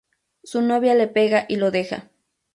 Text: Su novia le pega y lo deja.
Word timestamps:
Su 0.43 0.63
novia 0.63 0.95
le 0.95 1.07
pega 1.07 1.45
y 1.47 1.57
lo 1.57 1.69
deja. 1.69 2.09